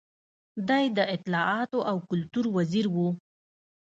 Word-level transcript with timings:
دی 0.67 0.85
د 0.97 0.99
اطلاعاتو 1.15 1.79
او 1.89 1.97
کلتور 2.09 2.45
وزیر 2.57 2.85
و. 2.93 2.95